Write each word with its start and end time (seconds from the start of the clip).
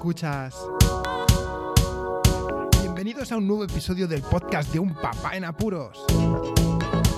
escuchas? 0.00 0.56
Bienvenidos 2.80 3.30
a 3.32 3.36
un 3.36 3.46
nuevo 3.46 3.64
episodio 3.64 4.08
del 4.08 4.22
podcast 4.22 4.72
de 4.72 4.78
Un 4.78 4.94
Papá 4.94 5.36
en 5.36 5.44
Apuros. 5.44 6.06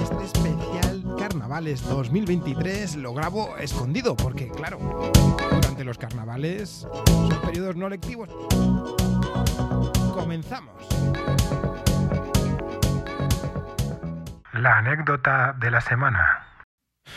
Este 0.00 0.24
especial 0.24 1.14
Carnavales 1.16 1.88
2023 1.88 2.96
lo 2.96 3.14
grabo 3.14 3.56
escondido 3.56 4.16
porque, 4.16 4.48
claro, 4.48 4.80
durante 5.52 5.84
los 5.84 5.96
carnavales 5.96 6.88
son 7.06 7.40
periodos 7.42 7.76
no 7.76 7.88
lectivos. 7.88 8.28
Comenzamos. 10.12 10.74
La 14.54 14.78
anécdota 14.78 15.54
de 15.56 15.70
la 15.70 15.80
semana. 15.80 16.41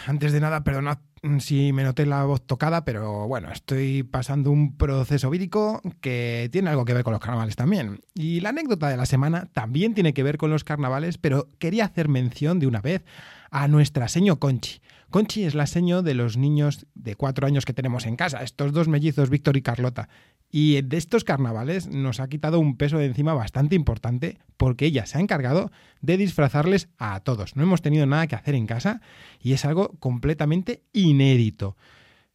Antes 0.08 0.32
de 0.32 0.40
nada, 0.40 0.64
perdonad 0.64 1.00
si 1.40 1.74
me 1.74 1.84
noté 1.84 2.06
la 2.06 2.24
voz 2.24 2.46
tocada, 2.46 2.86
pero 2.86 3.28
bueno, 3.28 3.52
estoy 3.52 4.04
pasando 4.04 4.52
un 4.52 4.78
proceso 4.78 5.30
vírico 5.30 5.82
que 6.02 6.50
tiene 6.52 6.70
algo 6.70 6.86
que 6.86 6.94
ver 6.94 7.04
con 7.04 7.14
los 7.14 7.20
carnavales 7.20 7.56
también. 7.56 8.02
Y 8.14 8.42
la 8.42 8.50
anécdota 8.50 8.90
de 8.90 8.98
la 8.98 9.06
semana 9.06 9.48
también 9.52 9.94
tiene 9.94 10.14
que 10.14 10.24
ver 10.24 10.38
con 10.38 10.52
los 10.52 10.64
carnavales, 10.64 11.18
pero 11.18 11.50
quería 11.58 11.86
hacer 11.86 12.10
mención 12.10 12.60
de 12.60 12.68
una 12.68 12.82
vez 12.82 13.04
a 13.56 13.70
nuestra 13.70 14.10
seño 14.10 14.38
Conchi. 14.38 14.82
Conchi 15.10 15.46
es 15.46 15.56
la 15.56 15.66
seño 15.66 16.02
de 16.02 16.14
los 16.14 16.36
niños 16.36 16.86
de 16.94 17.16
cuatro 17.16 17.48
años 17.48 17.64
que 17.64 17.72
tenemos 17.72 18.06
en 18.06 18.18
casa, 18.18 18.44
estos 18.44 18.74
dos 18.74 18.90
mellizos, 18.90 19.30
Víctor 19.30 19.56
y 19.56 19.62
Carlota. 19.62 20.10
Y 20.52 20.82
de 20.82 20.98
estos 20.98 21.24
carnavales 21.24 21.88
nos 21.88 22.20
ha 22.20 22.28
quitado 22.28 22.60
un 22.60 22.76
peso 22.76 22.98
de 22.98 23.06
encima 23.06 23.34
bastante 23.34 23.78
importante 23.78 24.40
porque 24.58 24.88
ella 24.88 25.06
se 25.06 25.18
ha 25.18 25.22
encargado 25.22 25.72
de 26.02 26.18
disfrazarles 26.18 26.90
a 26.98 27.22
todos. 27.22 27.56
No 27.56 27.64
hemos 27.64 27.82
tenido 27.82 28.06
nada 28.06 28.28
que 28.28 28.36
hacer 28.36 28.56
en 28.56 28.68
casa 28.68 29.00
y 29.40 29.54
es 29.54 29.64
algo 29.64 29.96
completamente 30.00 30.84
inédito. 30.92 31.78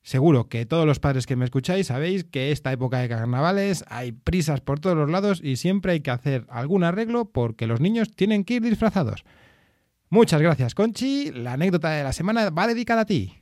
Seguro 0.01 0.49
que 0.49 0.65
todos 0.65 0.87
los 0.87 1.01
padres 1.01 1.27
que 1.27 1.37
me 1.37 1.45
escucháis 1.45 1.89
sabéis 1.89 2.25
que 2.25 2.51
esta 2.51 2.73
época 2.73 2.99
de 2.99 3.11
carnavales 3.11 3.85
hay 3.89 4.13
prisas 4.13 4.63
por 4.63 4.81
todos 4.81 4.97
los 4.97 5.11
lados 5.11 5.43
y 5.45 5.57
siempre 5.57 5.93
hay 5.93 6.01
que 6.01 6.13
hacer 6.13 6.47
algún 6.49 6.83
arreglo 6.83 7.27
porque 7.27 7.67
los 7.67 7.83
niños 7.83 8.11
tienen 8.11 8.45
que 8.45 8.55
ir 8.55 8.63
disfrazados. 8.63 9.23
Muchas 10.13 10.43
gracias, 10.43 10.75
Conchi. 10.75 11.31
La 11.31 11.53
anécdota 11.53 11.91
de 11.91 12.03
la 12.03 12.13
semana 12.13 12.51
va 12.51 12.67
dedicada 12.67 13.03
a 13.03 13.07
ti. 13.07 13.33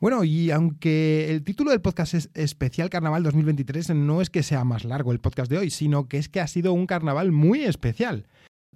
Bueno, 0.00 0.24
y 0.24 0.50
aunque 0.50 1.30
el 1.30 1.44
título 1.44 1.70
del 1.70 1.82
podcast 1.82 2.14
es 2.14 2.30
Especial 2.32 2.88
Carnaval 2.88 3.22
2023, 3.22 3.90
no 3.90 4.22
es 4.22 4.30
que 4.30 4.42
sea 4.42 4.64
más 4.64 4.84
largo 4.84 5.12
el 5.12 5.20
podcast 5.20 5.50
de 5.50 5.58
hoy, 5.58 5.68
sino 5.68 6.08
que 6.08 6.16
es 6.16 6.30
que 6.30 6.40
ha 6.40 6.46
sido 6.46 6.72
un 6.72 6.86
carnaval 6.86 7.32
muy 7.32 7.64
especial. 7.64 8.26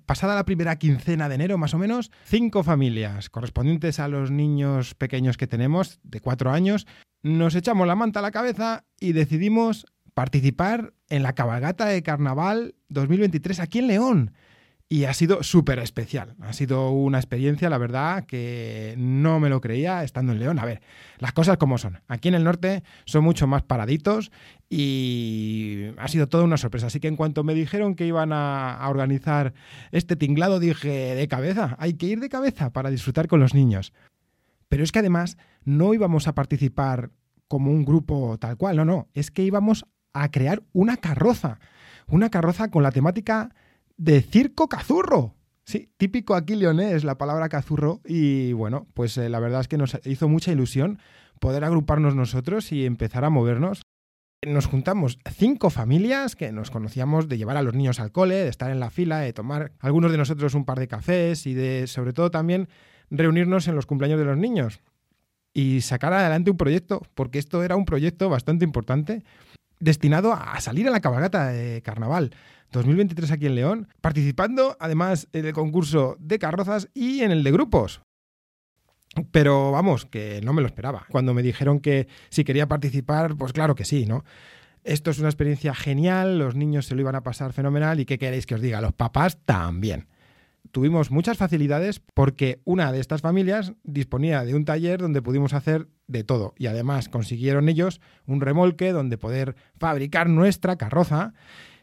Pasada 0.05 0.35
la 0.35 0.45
primera 0.45 0.77
quincena 0.77 1.31
de 1.31 1.37
enero, 1.37 1.57
más 1.57 1.73
o 1.73 1.79
menos, 1.79 2.11
cinco 2.25 2.63
familias 2.63 3.31
correspondientes 3.31 4.01
a 4.01 4.09
los 4.09 4.31
niños 4.31 4.95
pequeños 4.95 5.39
que 5.39 5.47
tenemos, 5.47 5.99
de 6.03 6.21
cuatro 6.21 6.51
años, 6.51 6.87
nos 7.23 7.55
echamos 7.55 7.87
la 7.87 7.97
manta 7.97 8.21
a 8.21 8.23
la 8.23 8.33
cabeza 8.33 8.85
y 9.01 9.13
decidimos 9.13 9.87
participar 10.13 10.93
en 11.09 11.23
la 11.23 11.35
cabalgata 11.35 11.87
de 11.87 12.03
carnaval 12.03 12.75
2023 12.91 13.61
aquí 13.61 13.79
en 13.79 13.87
León 13.87 14.33
y 14.91 15.05
ha 15.05 15.13
sido 15.13 15.43
súper 15.43 15.79
especial. 15.81 16.35
Ha 16.41 16.55
sido 16.55 16.91
una 16.91 17.19
experiencia, 17.19 17.69
la 17.69 17.77
verdad, 17.77 18.25
que 18.25 18.95
no 18.97 19.39
me 19.39 19.51
lo 19.51 19.61
creía 19.61 20.03
estando 20.03 20.33
en 20.33 20.39
León. 20.39 20.59
A 20.59 20.65
ver, 20.65 20.81
las 21.19 21.33
cosas 21.33 21.59
como 21.59 21.77
son. 21.77 22.01
Aquí 22.09 22.29
en 22.29 22.35
el 22.35 22.45
norte 22.45 22.83
son 23.05 23.23
mucho 23.23 23.47
más 23.47 23.63
paraditos 23.63 24.33
y 24.71 25.89
ha 25.99 26.09
sido 26.09 26.27
toda 26.27 26.45
una 26.45 26.57
sorpresa. 26.57 26.87
Así 26.87 27.01
que 27.01 27.09
en 27.09 27.17
cuanto 27.17 27.45
me 27.45 27.53
dijeron 27.53 27.97
que 27.97 28.07
iban 28.07 28.33
a, 28.33 28.79
organizar 28.89 29.53
este 29.93 30.17
tinglado, 30.17 30.59
dije, 30.59 31.15
de 31.15 31.29
cabeza, 31.29 31.77
hay 31.79 31.95
que 31.95 32.07
ir 32.07 32.21
de 32.21 32.31
cabeza 32.31 32.71
para 32.71 32.89
disfrutar 32.89 33.29
con 33.29 33.41
los 33.41 33.53
niños. 33.53 33.93
Pero 34.69 34.85
es 34.85 34.93
que 34.93 35.01
además 35.01 35.37
no 35.65 35.93
íbamos 35.93 36.29
a 36.29 36.35
participar 36.35 37.11
como 37.47 37.71
un 37.71 37.85
grupo 37.85 38.39
tal 38.39 38.57
cual, 38.57 38.77
no, 38.77 38.85
no, 38.87 39.09
es 39.13 39.31
que 39.31 39.43
íbamos 39.43 39.85
a 40.15 40.31
crear 40.31 40.63
una 40.73 40.97
carroza, 40.97 41.61
una 42.07 42.31
carroza 42.31 42.71
con 42.71 42.83
la 42.83 42.91
temática 42.91 43.55
de 43.99 44.23
circo 44.23 44.69
cazurro. 44.69 45.35
Sí, 45.65 45.91
típico 45.99 46.35
aquí 46.35 46.55
leonés 46.55 47.05
la 47.05 47.19
palabra 47.19 47.51
cazurro 47.51 48.01
y 48.07 48.55
bueno, 48.55 48.87
pues 48.95 49.19
eh, 49.19 49.29
la 49.29 49.39
verdad 49.39 49.61
es 49.61 49.69
que 49.69 49.77
nos 49.77 49.99
hizo 50.07 50.27
mucha 50.29 50.51
ilusión 50.51 50.99
poder 51.41 51.63
agruparnos 51.63 52.15
nosotros 52.15 52.73
y 52.73 52.87
empezar 52.87 53.27
a 53.27 53.31
movernos. 53.31 53.83
Nos 54.47 54.67
juntamos 54.67 55.19
cinco 55.37 55.69
familias 55.69 56.37
que 56.37 56.53
nos 56.53 56.71
conocíamos 56.71 57.29
de 57.29 57.37
llevar 57.37 57.59
a 57.59 57.63
los 57.63 57.75
niños 57.75 58.01
al 58.01 58.13
cole, 58.13 58.37
de 58.37 58.49
estar 58.49 58.71
en 58.71 58.81
la 58.81 58.89
fila, 58.89 59.19
de 59.19 59.33
tomar 59.33 59.73
algunos 59.81 60.11
de 60.11 60.17
nosotros 60.17 60.55
un 60.55 60.65
par 60.65 60.79
de 60.79 60.89
cafés 60.89 61.47
y 61.47 61.53
de 61.53 61.87
sobre 61.87 62.13
todo 62.13 62.31
también 62.31 62.69
reunirnos 63.11 63.69
en 63.69 63.75
los 63.75 63.85
cumpleaños 63.85 64.21
de 64.21 64.25
los 64.25 64.39
niños 64.39 64.81
y 65.53 65.81
sacar 65.81 66.13
adelante 66.13 66.51
un 66.51 66.57
proyecto, 66.57 67.03
porque 67.15 67.39
esto 67.39 67.63
era 67.65 67.77
un 67.77 67.85
proyecto 67.85 68.29
bastante 68.29 68.65
importante 68.65 69.25
destinado 69.81 70.33
a 70.33 70.61
salir 70.61 70.89
a 70.89 70.91
la 70.91 71.01
cabalgata 71.01 71.49
de 71.49 71.83
carnaval. 71.83 72.31
2023 72.73 73.31
aquí 73.31 73.47
en 73.47 73.55
León, 73.55 73.89
participando 74.01 74.77
además 74.79 75.29
en 75.33 75.47
el 75.47 75.53
concurso 75.53 76.17
de 76.21 76.39
carrozas 76.39 76.89
y 76.95 77.21
en 77.21 77.31
el 77.31 77.43
de 77.43 77.53
grupos. 77.53 78.03
Pero 79.31 79.73
vamos, 79.73 80.05
que 80.05 80.41
no 80.45 80.53
me 80.53 80.61
lo 80.61 80.67
esperaba. 80.67 81.07
Cuando 81.09 81.35
me 81.35 81.43
dijeron 81.43 81.81
que 81.81 82.09
si 82.29 82.45
quería 82.45 82.69
participar, 82.69 83.37
pues 83.37 83.53
claro 83.53 83.75
que 83.75 83.85
sí, 83.85 84.07
¿no? 84.07 84.25
Esto 84.85 85.11
es 85.11 85.19
una 85.19 85.29
experiencia 85.29 85.75
genial, 85.75 86.39
los 86.39 86.55
niños 86.55 86.87
se 86.87 86.95
lo 86.95 87.01
iban 87.01 87.15
a 87.15 87.23
pasar 87.23 87.53
fenomenal 87.53 88.01
y 88.01 88.05
qué 88.05 88.19
queréis 88.19 88.47
que 88.47 88.55
os 88.55 88.61
diga, 88.61 88.81
los 88.81 88.93
papás 88.93 89.39
también. 89.45 90.07
Tuvimos 90.71 91.11
muchas 91.11 91.39
facilidades 91.39 92.01
porque 92.15 92.61
una 92.65 92.93
de 92.93 93.01
estas 93.01 93.23
familias 93.23 93.73
disponía 93.85 94.45
de 94.45 94.55
un 94.55 94.65
taller 94.65 95.01
donde 95.01 95.23
pudimos 95.23 95.55
hacer 95.55 95.89
de 96.07 96.25
todo 96.25 96.55
y 96.59 96.67
además 96.67 97.09
consiguieron 97.09 97.69
ellos 97.69 98.01
un 98.27 98.41
remolque 98.41 98.93
donde 98.93 99.19
poder 99.19 99.57
fabricar 99.79 100.29
nuestra 100.29 100.77
carroza 100.77 101.33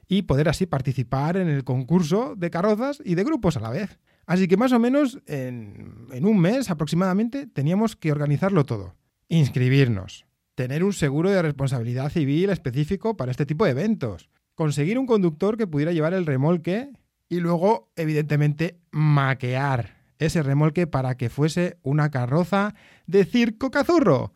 y 0.08 0.24
poder 0.24 0.50
así 0.50 0.66
participar 0.66 1.38
en 1.38 1.48
el 1.48 1.64
concurso 1.64 2.36
de 2.36 2.52
carrozas 2.52 3.02
y 3.04 3.16
de 3.16 3.24
grupos 3.24 3.58
a 3.58 3.62
la 3.62 3.72
vez. 3.72 4.00
Así 4.26 4.48
que 4.48 4.58
más 4.58 4.72
o 4.72 4.80
menos 4.80 5.20
en, 5.28 6.08
un 6.24 6.40
mes 6.40 6.70
aproximadamente 6.70 7.48
teníamos 7.48 7.96
que 7.96 8.12
organizarlo 8.12 8.66
todo. 8.66 8.96
Inscribirnos, 9.30 10.26
tener 10.56 10.84
un 10.84 10.94
seguro 10.94 11.30
de 11.30 11.42
responsabilidad 11.42 12.12
civil 12.12 12.50
específico 12.50 13.18
para 13.18 13.32
este 13.32 13.46
tipo 13.46 13.66
de 13.66 13.72
eventos, 13.72 14.30
conseguir 14.56 14.98
un 14.98 15.06
conductor 15.06 15.58
que 15.58 15.68
pudiera 15.68 15.92
llevar 15.92 16.14
el 16.14 16.26
remolque 16.26 16.92
y 17.30 17.40
luego, 17.40 17.92
evidentemente, 17.96 18.80
maquear 18.92 19.96
ese 20.20 20.44
remolque 20.44 20.88
para 20.88 21.16
que 21.16 21.30
fuese 21.30 21.78
una 21.84 22.10
carroza 22.10 22.74
de 23.08 23.26
circo 23.26 23.72
cazurro. 23.72 24.34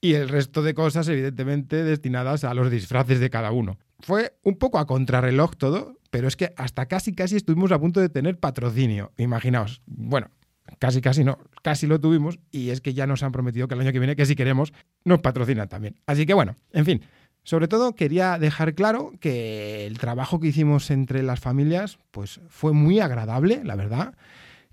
Y 0.00 0.14
el 0.14 0.28
resto 0.28 0.62
de 0.62 0.74
cosas, 0.74 1.08
evidentemente, 1.08 1.82
destinadas 1.82 2.44
a 2.44 2.54
los 2.54 2.70
disfraces 2.70 3.18
de 3.18 3.30
cada 3.30 3.50
uno. 3.50 3.78
Fue 4.00 4.38
un 4.44 4.56
poco 4.56 4.78
a 4.78 4.86
contrarreloj 4.86 5.56
todo, 5.56 5.98
pero 6.10 6.28
es 6.28 6.36
que 6.36 6.52
hasta 6.56 6.86
casi 6.86 7.14
casi 7.14 7.36
estuvimos 7.36 7.72
a 7.72 7.80
punto 7.80 8.00
de 8.00 8.08
tener 8.08 8.38
patrocinio. 8.38 9.12
Imaginaos. 9.16 9.82
Bueno, 9.86 10.30
casi 10.78 11.00
casi 11.00 11.24
no, 11.24 11.38
casi 11.62 11.86
lo 11.86 12.00
tuvimos 12.00 12.38
y 12.52 12.70
es 12.70 12.80
que 12.80 12.94
ya 12.94 13.06
nos 13.06 13.22
han 13.24 13.32
prometido 13.32 13.66
que 13.66 13.74
el 13.74 13.80
año 13.80 13.92
que 13.92 13.98
viene, 13.98 14.14
que 14.14 14.26
si 14.26 14.36
queremos, 14.36 14.72
nos 15.04 15.20
patrocinan 15.20 15.68
también. 15.68 15.98
Así 16.06 16.26
que 16.26 16.34
bueno, 16.34 16.56
en 16.72 16.84
fin. 16.84 17.02
Sobre 17.48 17.66
todo 17.66 17.94
quería 17.94 18.38
dejar 18.38 18.74
claro 18.74 19.14
que 19.20 19.86
el 19.86 19.96
trabajo 19.96 20.38
que 20.38 20.48
hicimos 20.48 20.90
entre 20.90 21.22
las 21.22 21.40
familias 21.40 21.98
pues 22.10 22.42
fue 22.50 22.74
muy 22.74 23.00
agradable, 23.00 23.62
la 23.64 23.74
verdad, 23.74 24.12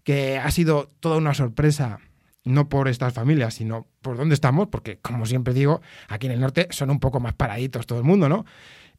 que 0.03 0.37
ha 0.39 0.51
sido 0.51 0.91
toda 0.99 1.15
una 1.15 1.33
sorpresa 1.33 1.99
no 2.43 2.67
por 2.67 2.89
estas 2.89 3.13
familias, 3.13 3.53
sino 3.53 3.87
por 4.01 4.17
dónde 4.17 4.35
estamos, 4.35 4.67
porque 4.67 4.97
como 4.97 5.25
siempre 5.25 5.53
digo, 5.53 5.79
aquí 6.09 6.25
en 6.25 6.33
el 6.33 6.41
norte 6.41 6.67
son 6.71 6.89
un 6.89 6.99
poco 6.99 7.21
más 7.21 7.33
paraditos 7.33 7.87
todo 7.87 7.99
el 7.99 8.03
mundo, 8.03 8.27
¿no? 8.27 8.43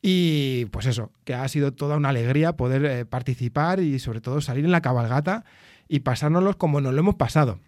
Y 0.00 0.64
pues 0.70 0.86
eso, 0.86 1.12
que 1.24 1.34
ha 1.34 1.46
sido 1.46 1.74
toda 1.74 1.98
una 1.98 2.08
alegría 2.08 2.56
poder 2.56 2.82
eh, 2.86 3.04
participar 3.04 3.80
y 3.80 3.98
sobre 3.98 4.22
todo 4.22 4.40
salir 4.40 4.64
en 4.64 4.72
la 4.72 4.80
cabalgata 4.80 5.44
y 5.86 6.00
pasárnoslos 6.00 6.56
como 6.56 6.80
nos 6.80 6.94
lo 6.94 7.00
hemos 7.00 7.16
pasado. 7.16 7.60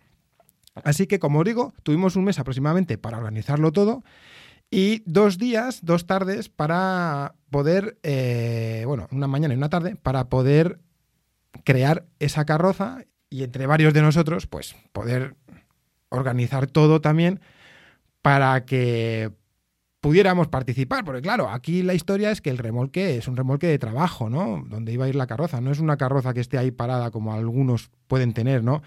Así 0.84 1.06
que, 1.06 1.18
como 1.18 1.40
os 1.40 1.44
digo, 1.44 1.74
tuvimos 1.82 2.16
un 2.16 2.24
mes 2.24 2.38
aproximadamente 2.38 2.96
para 2.96 3.18
organizarlo 3.18 3.72
todo 3.72 4.04
y 4.70 5.02
dos 5.06 5.38
días, 5.38 5.80
dos 5.82 6.06
tardes 6.06 6.48
para 6.48 7.34
poder, 7.50 7.98
eh, 8.02 8.84
bueno, 8.86 9.08
una 9.10 9.26
mañana 9.26 9.54
y 9.54 9.56
una 9.56 9.70
tarde, 9.70 9.96
para 9.96 10.28
poder 10.28 10.80
crear 11.64 12.06
esa 12.18 12.44
carroza 12.44 13.04
y 13.30 13.42
entre 13.44 13.66
varios 13.66 13.94
de 13.94 14.02
nosotros, 14.02 14.46
pues 14.46 14.74
poder 14.92 15.36
organizar 16.10 16.66
todo 16.66 17.00
también 17.00 17.40
para 18.22 18.64
que 18.64 19.30
pudiéramos 20.00 20.48
participar, 20.48 21.04
porque 21.04 21.22
claro, 21.22 21.48
aquí 21.50 21.82
la 21.82 21.94
historia 21.94 22.30
es 22.30 22.40
que 22.40 22.50
el 22.50 22.58
remolque 22.58 23.16
es 23.16 23.26
un 23.26 23.36
remolque 23.36 23.66
de 23.66 23.78
trabajo, 23.78 24.30
¿no? 24.30 24.64
Donde 24.68 24.92
iba 24.92 25.06
a 25.06 25.08
ir 25.08 25.16
la 25.16 25.26
carroza, 25.26 25.60
no 25.60 25.72
es 25.72 25.80
una 25.80 25.96
carroza 25.96 26.34
que 26.34 26.40
esté 26.40 26.56
ahí 26.58 26.70
parada 26.70 27.10
como 27.10 27.32
algunos 27.32 27.90
pueden 28.06 28.32
tener, 28.32 28.62
¿no? 28.62 28.82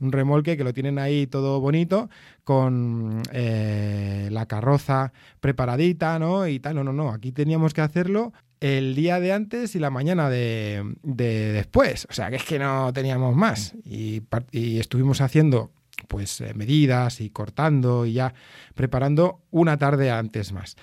Un 0.00 0.12
remolque 0.12 0.56
que 0.56 0.64
lo 0.64 0.72
tienen 0.72 0.98
ahí 0.98 1.26
todo 1.26 1.60
bonito, 1.60 2.10
con 2.44 3.22
eh, 3.32 4.28
la 4.30 4.46
carroza 4.46 5.12
preparadita, 5.40 6.18
¿no? 6.18 6.46
Y 6.46 6.58
tal, 6.60 6.76
no, 6.76 6.84
no, 6.84 6.92
no, 6.92 7.10
aquí 7.10 7.32
teníamos 7.32 7.74
que 7.74 7.80
hacerlo 7.80 8.32
el 8.60 8.94
día 8.94 9.20
de 9.20 9.32
antes 9.32 9.74
y 9.74 9.78
la 9.78 9.90
mañana 9.90 10.30
de, 10.30 10.84
después, 11.02 12.06
o 12.08 12.12
sea, 12.12 12.30
que 12.30 12.36
es 12.36 12.44
que 12.44 12.58
no 12.58 12.92
teníamos 12.92 13.34
más. 13.34 13.74
y 13.84 14.22
estuvimos 14.78 15.20
haciendo 15.20 15.70
pues 16.08 16.40
eh, 16.40 16.54
medidas 16.54 17.20
y 17.20 17.30
cortando 17.30 18.06
y 18.06 18.14
ya 18.14 18.34
preparando 18.74 19.40
una 19.50 19.76
tarde 19.76 20.10
antes 20.10 20.52
más. 20.52 20.76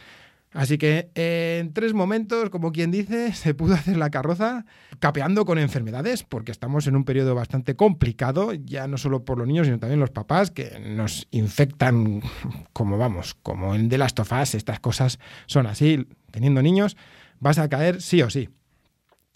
Así 0.51 0.79
que 0.79 1.11
en 1.13 1.73
tres 1.73 1.93
momentos, 1.93 2.49
como 2.49 2.71
quien 2.71 2.89
dice, 2.89 3.33
se 3.33 3.53
pudo 3.53 3.75
hacer 3.75 3.97
la 3.97 4.09
carroza 4.09 4.65
capeando 4.99 5.45
con 5.45 5.59
enfermedades, 5.59 6.23
porque 6.23 6.51
estamos 6.51 6.87
en 6.87 6.95
un 6.95 7.03
periodo 7.03 7.35
bastante 7.35 7.75
complicado, 7.75 8.53
ya 8.53 8.87
no 8.87 8.97
solo 8.97 9.23
por 9.23 9.37
los 9.37 9.47
niños, 9.47 9.67
sino 9.67 9.79
también 9.79 9.99
los 9.99 10.09
papás, 10.09 10.49
que 10.51 10.79
nos 10.79 11.27
infectan 11.31 12.21
como 12.73 12.97
vamos, 12.97 13.35
como 13.43 13.75
en 13.75 13.89
The 13.89 13.97
Last 13.97 14.19
of 14.19 14.31
estas 14.31 14.79
cosas 14.79 15.19
son 15.45 15.67
así, 15.67 16.07
teniendo 16.31 16.61
niños, 16.61 16.97
vas 17.39 17.59
a 17.59 17.69
caer 17.69 18.01
sí 18.01 18.21
o 18.21 18.29
sí. 18.29 18.49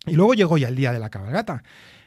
Y 0.05 0.13
luego 0.13 0.33
llegó 0.33 0.57
ya 0.57 0.67
el 0.67 0.75
día 0.75 0.91
de 0.91 0.99
la 0.99 1.09
cabalgata. 1.09 1.63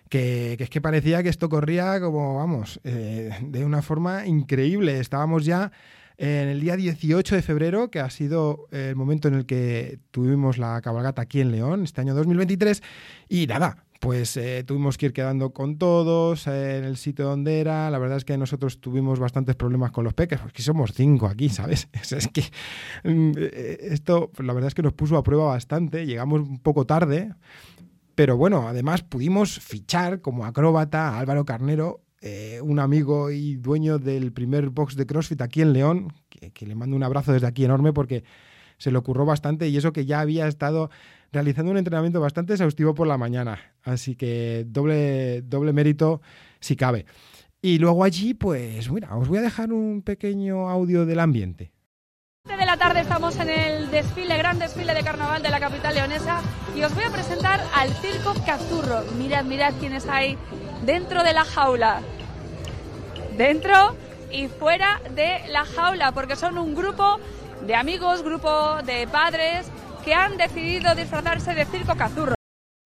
Que, 0.09 0.55
que 0.56 0.64
es 0.64 0.70
que 0.70 0.81
parecía 0.81 1.25
que 1.25 1.29
esto 1.29 1.49
corría 1.49 2.00
como, 2.00 2.37
vamos, 2.37 2.79
eh, 2.85 3.31
de 3.43 3.64
una 3.64 3.82
forma 3.82 4.25
increíble. 4.25 5.00
Estábamos 5.00 5.44
ya 5.44 5.73
en 6.18 6.48
el 6.48 6.60
día 6.60 6.76
18 6.76 7.34
de 7.34 7.42
febrero, 7.42 7.90
que 7.90 8.00
ha 8.00 8.10
sido 8.10 8.68
el 8.70 8.96
momento 8.96 9.28
en 9.28 9.34
el 9.34 9.46
que 9.46 9.98
tuvimos 10.10 10.58
la 10.58 10.80
cabalgata 10.80 11.22
aquí 11.22 11.40
en 11.40 11.52
León, 11.52 11.84
este 11.84 12.00
año 12.00 12.14
2023, 12.14 12.82
y 13.28 13.46
nada, 13.46 13.86
pues 14.00 14.36
eh, 14.36 14.64
tuvimos 14.64 14.98
que 14.98 15.06
ir 15.06 15.12
quedando 15.12 15.50
con 15.50 15.78
todos 15.78 16.46
eh, 16.46 16.78
en 16.78 16.84
el 16.84 16.96
sitio 16.96 17.26
donde 17.26 17.60
era. 17.60 17.90
La 17.90 17.98
verdad 17.98 18.18
es 18.18 18.24
que 18.24 18.36
nosotros 18.36 18.80
tuvimos 18.80 19.18
bastantes 19.18 19.56
problemas 19.56 19.90
con 19.90 20.04
los 20.04 20.14
peques, 20.14 20.38
porque 20.40 20.62
somos 20.62 20.92
cinco 20.92 21.26
aquí, 21.26 21.48
¿sabes? 21.48 21.88
Es, 22.16 22.28
que 22.28 22.42
mm, 23.04 23.32
eh, 23.36 23.78
esto, 23.82 24.30
la 24.38 24.52
verdad 24.52 24.68
es 24.68 24.74
que 24.74 24.82
nos 24.82 24.92
puso 24.92 25.16
a 25.16 25.22
prueba 25.22 25.46
bastante. 25.46 26.06
Llegamos 26.06 26.40
un 26.40 26.58
poco 26.60 26.86
tarde, 26.86 27.34
pero 28.14 28.36
bueno, 28.36 28.68
además 28.68 29.02
pudimos 29.02 29.58
fichar 29.60 30.20
como 30.20 30.46
acróbata 30.46 31.08
a 31.08 31.18
Álvaro 31.18 31.44
Carnero, 31.44 32.00
eh, 32.20 32.60
un 32.62 32.78
amigo 32.78 33.30
y 33.30 33.56
dueño 33.56 33.98
del 33.98 34.32
primer 34.32 34.70
box 34.70 34.96
de 34.96 35.06
CrossFit 35.06 35.40
aquí 35.42 35.62
en 35.62 35.72
León, 35.72 36.12
que, 36.28 36.66
le 36.66 36.74
mando 36.74 36.96
un 36.96 37.02
abrazo 37.02 37.32
desde 37.32 37.46
aquí 37.46 37.64
enorme 37.64 37.92
porque 37.92 38.24
se 38.78 38.90
le 38.90 38.98
ocurrió 38.98 39.24
bastante 39.24 39.68
y 39.68 39.76
eso 39.76 39.92
que 39.92 40.06
ya 40.06 40.20
había 40.20 40.46
estado 40.46 40.90
realizando 41.32 41.72
un 41.72 41.78
entrenamiento 41.78 42.20
bastante 42.20 42.54
exhaustivo 42.54 42.94
por 42.94 43.06
la 43.06 43.18
mañana. 43.18 43.58
Así 43.82 44.16
que 44.16 44.64
doble, 44.68 45.42
doble 45.42 45.72
mérito 45.72 46.20
si 46.60 46.76
cabe. 46.76 47.06
Y 47.62 47.78
luego 47.78 48.04
allí, 48.04 48.34
pues 48.34 48.90
mira, 48.90 49.16
os 49.16 49.28
voy 49.28 49.38
a 49.38 49.42
dejar 49.42 49.72
un 49.72 50.02
pequeño 50.02 50.68
audio 50.68 51.06
del 51.06 51.20
ambiente 51.20 51.72
de 52.54 52.64
la 52.64 52.76
tarde 52.76 53.00
estamos 53.00 53.36
en 53.38 53.50
el 53.50 53.90
desfile, 53.90 54.38
gran 54.38 54.58
desfile 54.58 54.94
de 54.94 55.02
carnaval 55.02 55.42
de 55.42 55.50
la 55.50 55.58
capital 55.58 55.94
leonesa 55.94 56.40
y 56.76 56.82
os 56.82 56.94
voy 56.94 57.04
a 57.04 57.10
presentar 57.10 57.60
al 57.74 57.92
Circo 57.94 58.34
Cazurro. 58.46 59.02
Mirad, 59.18 59.44
mirad 59.44 59.74
quiénes 59.80 60.06
hay 60.08 60.38
dentro 60.87 61.25
de 61.25 61.33
la 61.33 61.44
jaula. 61.44 62.00
Dentro 63.37 63.97
y 64.31 64.49
fuera 64.49 65.00
de 65.15 65.41
la 65.50 65.65
jaula, 65.65 66.12
porque 66.12 66.37
son 66.37 66.56
un 66.56 66.75
grupo 66.75 67.19
de 67.67 67.75
amigos, 67.75 68.23
grupo 68.23 68.83
de 68.85 69.06
padres 69.09 69.67
que 70.05 70.15
han 70.15 70.37
decidido 70.37 70.94
disfrazarse 70.94 71.55
de 71.55 71.65
Circo 71.67 71.97
Cazurro. 71.97 72.35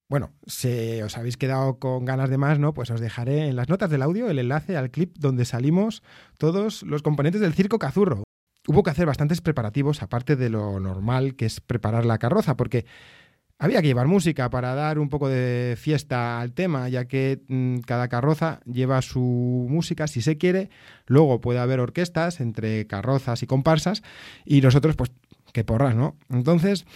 Bueno, 0.08 0.32
si 0.46 1.00
os 1.02 1.16
habéis 1.16 1.36
quedado 1.36 1.78
con 1.78 2.04
ganas 2.04 2.30
de 2.30 2.38
más, 2.38 2.58
¿no? 2.58 2.74
Pues 2.74 2.90
os 2.90 3.00
dejaré 3.00 3.46
en 3.46 3.54
las 3.54 3.68
notas 3.68 3.90
del 3.90 4.02
audio 4.02 4.28
el 4.28 4.40
enlace 4.40 4.76
al 4.76 4.90
clip 4.90 5.16
donde 5.18 5.44
salimos 5.44 6.02
todos 6.38 6.82
los 6.82 7.02
componentes 7.02 7.40
del 7.40 7.54
Circo 7.54 7.78
Cazurro 7.78 8.24
hubo 8.66 8.82
que 8.82 8.90
hacer 8.90 9.06
bastantes 9.06 9.40
preparativos, 9.40 10.02
aparte 10.02 10.36
de 10.36 10.50
lo 10.50 10.78
normal 10.80 11.34
que 11.34 11.46
es 11.46 11.60
preparar 11.60 12.04
la 12.04 12.18
carroza, 12.18 12.56
porque 12.56 12.86
había 13.60 13.82
que 13.82 13.88
llevar 13.88 14.06
música 14.06 14.48
para 14.48 14.74
dar 14.74 14.98
un 14.98 15.10
poco 15.10 15.28
de 15.28 15.76
fiesta 15.78 16.40
al 16.40 16.52
tema, 16.52 16.88
ya 16.88 17.04
que 17.04 17.42
mmm, 17.46 17.80
cada 17.80 18.08
carroza 18.08 18.60
lleva 18.64 19.02
su 19.02 19.66
música 19.68 20.06
si 20.06 20.22
se 20.22 20.38
quiere, 20.38 20.70
luego 21.06 21.42
puede 21.42 21.58
haber 21.58 21.78
orquestas 21.78 22.40
entre 22.40 22.86
carrozas 22.86 23.42
y 23.42 23.46
comparsas, 23.46 24.02
y 24.46 24.62
nosotros, 24.62 24.96
pues, 24.96 25.12
que 25.52 25.62
porras, 25.62 25.94
¿no? 25.94 26.16
Entonces, 26.30 26.86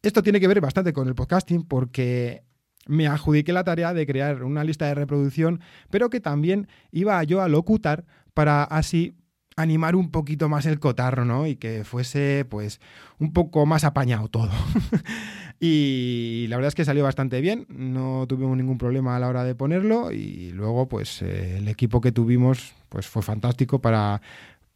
esto 0.00 0.22
tiene 0.22 0.40
que 0.40 0.48
ver 0.48 0.62
bastante 0.62 0.94
con 0.94 1.06
el 1.06 1.14
podcasting, 1.14 1.64
porque 1.64 2.44
me 2.86 3.06
adjudiqué 3.06 3.52
la 3.52 3.64
tarea 3.64 3.92
de 3.92 4.06
crear 4.06 4.42
una 4.42 4.64
lista 4.64 4.86
de 4.86 4.94
reproducción, 4.94 5.60
pero 5.90 6.08
que 6.08 6.20
también 6.20 6.66
iba 6.92 7.22
yo 7.24 7.42
a 7.42 7.48
locutar 7.48 8.06
para 8.32 8.64
así 8.64 9.18
animar 9.56 9.96
un 9.96 10.10
poquito 10.10 10.48
más 10.48 10.64
el 10.64 10.80
cotarro, 10.80 11.26
¿no? 11.26 11.46
Y 11.46 11.56
que 11.56 11.84
fuese, 11.84 12.46
pues, 12.48 12.80
un 13.18 13.34
poco 13.34 13.66
más 13.66 13.84
apañado 13.84 14.28
todo. 14.28 14.50
y 15.60 16.46
la 16.48 16.56
verdad 16.56 16.68
es 16.68 16.74
que 16.74 16.86
salió 16.86 17.04
bastante 17.04 17.40
bien, 17.40 17.66
no 17.68 18.24
tuvimos 18.26 18.56
ningún 18.56 18.78
problema 18.78 19.14
a 19.14 19.20
la 19.20 19.28
hora 19.28 19.44
de 19.44 19.54
ponerlo 19.54 20.10
y 20.10 20.50
luego, 20.52 20.88
pues, 20.88 21.20
eh, 21.22 21.58
el 21.58 21.68
equipo 21.68 22.00
que 22.00 22.12
tuvimos, 22.12 22.74
pues, 22.88 23.06
fue 23.06 23.22
fantástico 23.22 23.80
para 23.80 24.22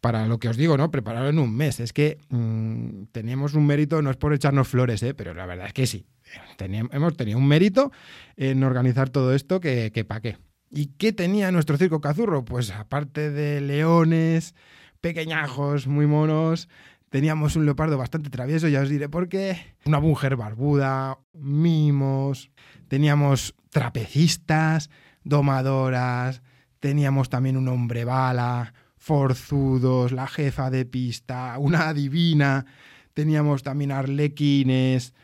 para 0.05 0.27
lo 0.27 0.39
que 0.39 0.51
os 0.51 0.59
digo, 0.59 0.77
¿no? 0.77 0.91
Prepararlo 0.91 1.31
en 1.31 1.39
un 1.39 1.57
mes. 1.57 1.81
Es 1.81 1.95
que 1.95 2.19
mmm, 2.29 3.05
teníamos 3.11 3.55
un 3.55 3.67
mérito, 3.67 4.03
no 4.03 4.11
es 4.11 4.19
por 4.19 4.35
echarnos 4.35 4.69
flores, 4.69 5.03
¿eh? 5.03 5.15
pero 5.15 5.33
la 5.33 5.47
verdad 5.47 5.69
es 5.69 5.73
que 5.73 5.87
sí. 5.87 6.05
Hemos 6.59 7.17
tenido 7.17 7.39
un 7.39 7.49
mérito 7.49 7.91
en 8.37 8.65
organizar 8.65 9.09
todo 9.09 9.35
esto 9.35 9.61
que, 9.61 9.93
que 9.95 10.07
qué. 10.21 10.37
¿Y 10.71 10.89
qué 10.99 11.15
tenía 11.15 11.51
nuestro 11.53 11.79
circo 11.79 12.03
cazurro? 12.03 12.45
Pues 12.45 12.71
aparte 12.71 13.31
de 13.31 13.63
leones, 13.63 14.55
pequeñajos, 15.01 15.87
muy 15.87 16.07
monos, 16.07 16.69
teníamos 17.15 17.55
un 17.55 17.65
leopardo 17.65 17.97
bastante 17.97 18.29
travieso, 18.29 18.67
ya 18.67 18.81
os 18.81 18.89
diré 18.89 19.09
por 19.09 19.29
qué, 19.29 19.77
una 19.85 20.01
mujer 20.01 20.35
barbuda, 20.35 21.21
mimos, 21.33 22.51
teníamos 22.89 23.55
trapecistas, 23.71 24.91
domadoras, 25.23 26.43
teníamos 26.81 27.29
también 27.29 27.57
un 27.57 27.69
hombre 27.69 28.05
bala, 28.05 28.75
forzudos, 28.97 30.11
la 30.11 30.27
jefa 30.27 30.71
de 30.71 30.87
pista, 30.87 31.55
una 31.61 31.89
adivina, 31.91 32.67
teníamos 33.13 33.63
también 33.63 33.93
arlequines, 33.93 35.15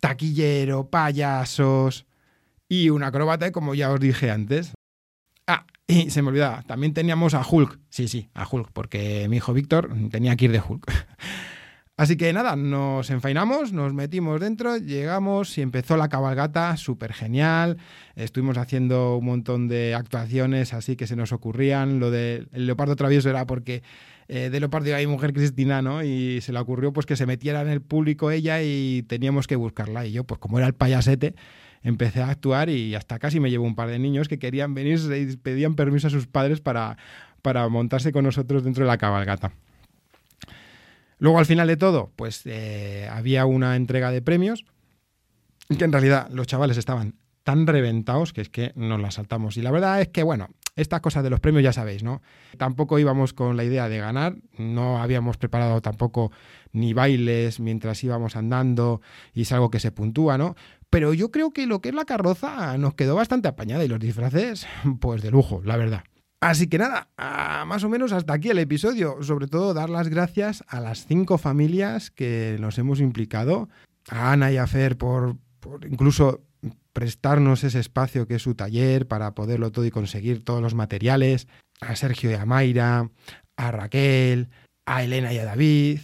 taquillero, 0.00 0.90
payasos 0.90 2.04
y 2.68 2.90
un 2.90 3.02
acróbata, 3.02 3.50
como 3.50 3.74
ya 3.74 3.90
os 3.90 3.98
dije 3.98 4.30
antes. 4.30 4.74
Ah, 5.46 5.64
y 5.86 6.10
se 6.10 6.22
me 6.22 6.28
olvidaba, 6.28 6.62
también 6.62 6.94
teníamos 6.94 7.34
a 7.34 7.44
Hulk. 7.48 7.78
Sí, 7.90 8.08
sí, 8.08 8.30
a 8.34 8.46
Hulk, 8.50 8.70
porque 8.72 9.26
mi 9.28 9.36
hijo 9.36 9.52
Víctor 9.52 9.94
tenía 10.10 10.36
que 10.36 10.46
ir 10.46 10.52
de 10.52 10.62
Hulk. 10.66 10.86
Así 11.96 12.16
que 12.16 12.32
nada, 12.32 12.56
nos 12.56 13.08
enfainamos, 13.10 13.72
nos 13.72 13.94
metimos 13.94 14.40
dentro, 14.40 14.78
llegamos 14.78 15.56
y 15.58 15.62
empezó 15.62 15.96
la 15.96 16.08
cabalgata, 16.08 16.76
súper 16.76 17.12
genial. 17.12 17.76
Estuvimos 18.16 18.58
haciendo 18.58 19.16
un 19.16 19.26
montón 19.26 19.68
de 19.68 19.94
actuaciones 19.94 20.74
así 20.74 20.96
que 20.96 21.06
se 21.06 21.14
nos 21.14 21.30
ocurrían. 21.30 22.00
Lo 22.00 22.10
del 22.10 22.48
leopardo 22.50 22.96
travieso 22.96 23.30
era 23.30 23.46
porque 23.46 23.84
eh, 24.26 24.50
de 24.50 24.58
leopardo 24.58 24.88
iba 24.88 25.08
mujer 25.08 25.32
Cristina, 25.32 25.82
¿no? 25.82 26.02
Y 26.02 26.40
se 26.40 26.52
le 26.52 26.58
ocurrió 26.58 26.92
pues 26.92 27.06
que 27.06 27.14
se 27.14 27.26
metiera 27.26 27.62
en 27.62 27.68
el 27.68 27.80
público 27.80 28.32
ella 28.32 28.60
y 28.60 29.04
teníamos 29.04 29.46
que 29.46 29.54
buscarla. 29.54 30.04
Y 30.04 30.10
yo, 30.10 30.24
pues 30.24 30.40
como 30.40 30.58
era 30.58 30.66
el 30.66 30.74
payasete, 30.74 31.36
empecé 31.84 32.22
a 32.22 32.30
actuar 32.30 32.70
y 32.70 32.96
hasta 32.96 33.20
casi 33.20 33.38
me 33.38 33.50
llevo 33.50 33.64
un 33.64 33.76
par 33.76 33.88
de 33.88 34.00
niños 34.00 34.26
que 34.26 34.40
querían 34.40 34.74
venir 34.74 34.98
y 35.14 35.36
pedían 35.36 35.76
permiso 35.76 36.08
a 36.08 36.10
sus 36.10 36.26
padres 36.26 36.60
para, 36.60 36.96
para 37.42 37.68
montarse 37.68 38.10
con 38.10 38.24
nosotros 38.24 38.64
dentro 38.64 38.84
de 38.84 38.88
la 38.88 38.98
cabalgata. 38.98 39.52
Luego, 41.18 41.38
al 41.38 41.46
final 41.46 41.68
de 41.68 41.76
todo, 41.76 42.10
pues 42.16 42.42
eh, 42.46 43.08
había 43.10 43.46
una 43.46 43.76
entrega 43.76 44.10
de 44.10 44.22
premios 44.22 44.64
que 45.78 45.84
en 45.84 45.92
realidad 45.92 46.28
los 46.30 46.46
chavales 46.46 46.76
estaban 46.76 47.14
tan 47.44 47.66
reventados 47.66 48.32
que 48.32 48.40
es 48.40 48.48
que 48.48 48.72
nos 48.74 49.00
la 49.00 49.10
saltamos. 49.10 49.56
Y 49.56 49.62
la 49.62 49.70
verdad 49.70 50.00
es 50.00 50.08
que, 50.08 50.22
bueno, 50.22 50.48
estas 50.76 51.00
cosas 51.00 51.22
de 51.22 51.30
los 51.30 51.40
premios 51.40 51.62
ya 51.62 51.72
sabéis, 51.72 52.02
¿no? 52.02 52.20
Tampoco 52.58 52.98
íbamos 52.98 53.32
con 53.32 53.56
la 53.56 53.64
idea 53.64 53.88
de 53.88 53.98
ganar, 53.98 54.36
no 54.58 55.00
habíamos 55.00 55.36
preparado 55.36 55.80
tampoco 55.80 56.32
ni 56.72 56.92
bailes 56.94 57.60
mientras 57.60 58.02
íbamos 58.02 58.34
andando 58.34 59.00
y 59.32 59.42
es 59.42 59.52
algo 59.52 59.70
que 59.70 59.78
se 59.78 59.92
puntúa, 59.92 60.36
¿no? 60.36 60.56
Pero 60.94 61.12
yo 61.12 61.32
creo 61.32 61.50
que 61.50 61.66
lo 61.66 61.80
que 61.80 61.88
es 61.88 61.94
la 61.96 62.04
carroza 62.04 62.78
nos 62.78 62.94
quedó 62.94 63.16
bastante 63.16 63.48
apañada 63.48 63.84
y 63.84 63.88
los 63.88 63.98
disfraces, 63.98 64.64
pues 65.00 65.22
de 65.22 65.32
lujo, 65.32 65.60
la 65.64 65.76
verdad. 65.76 66.04
Así 66.38 66.68
que 66.68 66.78
nada, 66.78 67.08
más 67.66 67.82
o 67.82 67.88
menos 67.88 68.12
hasta 68.12 68.32
aquí 68.32 68.50
el 68.50 68.60
episodio. 68.60 69.20
Sobre 69.20 69.48
todo 69.48 69.74
dar 69.74 69.90
las 69.90 70.08
gracias 70.08 70.62
a 70.68 70.78
las 70.78 71.04
cinco 71.04 71.36
familias 71.36 72.12
que 72.12 72.58
nos 72.60 72.78
hemos 72.78 73.00
implicado. 73.00 73.68
A 74.08 74.30
Ana 74.30 74.52
y 74.52 74.56
a 74.56 74.68
Fer 74.68 74.96
por, 74.96 75.36
incluso 75.90 76.44
prestarnos 76.92 77.64
ese 77.64 77.80
espacio 77.80 78.28
que 78.28 78.36
es 78.36 78.42
su 78.42 78.54
taller 78.54 79.08
para 79.08 79.34
poderlo 79.34 79.72
todo 79.72 79.86
y 79.86 79.90
conseguir 79.90 80.44
todos 80.44 80.62
los 80.62 80.74
materiales. 80.74 81.48
A 81.80 81.96
Sergio 81.96 82.30
y 82.30 82.34
a 82.34 82.46
Mayra, 82.46 83.10
a 83.56 83.70
Raquel, 83.72 84.48
a 84.86 85.02
Elena 85.02 85.32
y 85.32 85.38
a 85.38 85.44
David, 85.44 85.98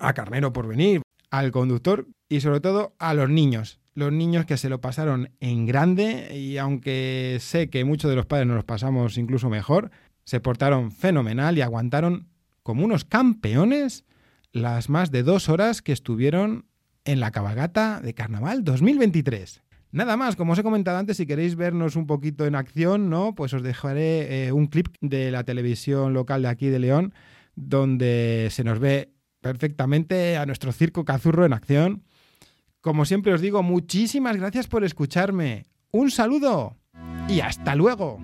a 0.00 0.12
Carnero 0.12 0.52
por 0.52 0.66
venir, 0.66 1.00
al 1.30 1.50
conductor 1.50 2.06
y 2.28 2.42
sobre 2.42 2.60
todo 2.60 2.94
a 2.98 3.14
los 3.14 3.30
niños 3.30 3.80
los 3.94 4.12
niños 4.12 4.44
que 4.44 4.56
se 4.56 4.68
lo 4.68 4.80
pasaron 4.80 5.30
en 5.40 5.66
grande 5.66 6.36
y 6.36 6.58
aunque 6.58 7.38
sé 7.40 7.70
que 7.70 7.84
muchos 7.84 8.10
de 8.10 8.16
los 8.16 8.26
padres 8.26 8.46
nos 8.46 8.56
los 8.56 8.64
pasamos 8.64 9.16
incluso 9.18 9.48
mejor, 9.48 9.90
se 10.24 10.40
portaron 10.40 10.90
fenomenal 10.90 11.56
y 11.56 11.62
aguantaron 11.62 12.28
como 12.62 12.84
unos 12.84 13.04
campeones 13.04 14.04
las 14.52 14.88
más 14.88 15.10
de 15.10 15.22
dos 15.22 15.48
horas 15.48 15.82
que 15.82 15.92
estuvieron 15.92 16.66
en 17.04 17.20
la 17.20 17.30
cabalgata 17.30 18.00
de 18.00 18.14
Carnaval 18.14 18.64
2023. 18.64 19.62
Nada 19.92 20.16
más, 20.16 20.34
como 20.34 20.54
os 20.54 20.58
he 20.58 20.64
comentado 20.64 20.98
antes, 20.98 21.18
si 21.18 21.26
queréis 21.26 21.54
vernos 21.54 21.94
un 21.94 22.06
poquito 22.06 22.46
en 22.46 22.56
acción, 22.56 23.10
¿no? 23.10 23.34
Pues 23.36 23.52
os 23.54 23.62
dejaré 23.62 24.46
eh, 24.46 24.52
un 24.52 24.66
clip 24.66 24.88
de 25.00 25.30
la 25.30 25.44
televisión 25.44 26.14
local 26.14 26.42
de 26.42 26.48
aquí 26.48 26.66
de 26.68 26.80
León, 26.80 27.14
donde 27.54 28.48
se 28.50 28.64
nos 28.64 28.80
ve 28.80 29.12
perfectamente 29.40 30.36
a 30.36 30.46
nuestro 30.46 30.72
circo 30.72 31.04
cazurro 31.04 31.44
en 31.44 31.52
acción 31.52 32.02
como 32.84 33.06
siempre 33.06 33.32
os 33.32 33.40
digo, 33.40 33.62
muchísimas 33.62 34.36
gracias 34.36 34.66
por 34.66 34.84
escucharme. 34.84 35.64
Un 35.90 36.10
saludo 36.10 36.76
y 37.30 37.40
hasta 37.40 37.74
luego. 37.74 38.18